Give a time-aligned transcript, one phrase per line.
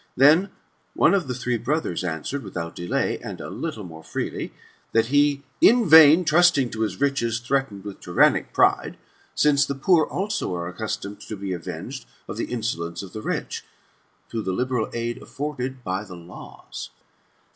[0.17, 0.49] Then
[0.95, 4.51] one of the three brothers answered, without delay, and a little more freely.
[4.93, 8.97] That he in vain, trusting to his riches, threatened, with tyrannic pride,
[9.35, 13.63] since the poor also are accustomed to be avenged of the insolence of the rich,
[14.27, 16.89] through the liberal aid afforded by the laws.